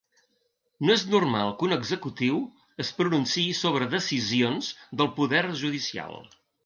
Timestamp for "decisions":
3.93-4.71